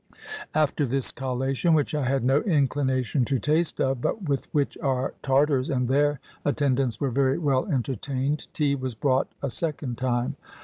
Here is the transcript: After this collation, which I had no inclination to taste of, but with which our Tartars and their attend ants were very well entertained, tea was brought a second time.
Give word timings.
After 0.55 0.83
this 0.87 1.11
collation, 1.11 1.75
which 1.75 1.93
I 1.93 2.05
had 2.05 2.23
no 2.23 2.41
inclination 2.41 3.23
to 3.25 3.37
taste 3.37 3.79
of, 3.79 4.01
but 4.01 4.23
with 4.27 4.47
which 4.51 4.75
our 4.81 5.13
Tartars 5.21 5.69
and 5.69 5.87
their 5.87 6.19
attend 6.43 6.79
ants 6.79 6.99
were 6.99 7.11
very 7.11 7.37
well 7.37 7.67
entertained, 7.67 8.47
tea 8.51 8.73
was 8.73 8.95
brought 8.95 9.27
a 9.43 9.51
second 9.51 9.99
time. 9.99 10.37